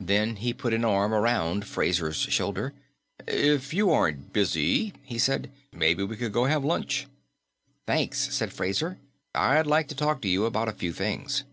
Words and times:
Then 0.00 0.36
he 0.36 0.52
put 0.52 0.74
an 0.74 0.84
arm 0.84 1.14
around 1.14 1.66
Fraser's 1.66 2.16
shoulder. 2.18 2.74
"If 3.26 3.72
you 3.72 3.90
aren't 3.90 4.30
busy," 4.30 4.92
he 5.02 5.18
said, 5.18 5.50
"maybe 5.72 6.02
we 6.04 6.18
could 6.18 6.34
go 6.34 6.44
have 6.44 6.62
lunch." 6.62 7.06
"Thanks," 7.86 8.34
said 8.34 8.52
Fraser. 8.52 8.98
"I'd 9.34 9.66
like 9.66 9.88
to 9.88 9.94
talk 9.94 10.20
to 10.20 10.28
you 10.28 10.44
about 10.44 10.68
a 10.68 10.72
few 10.74 10.92
things." 10.92 11.44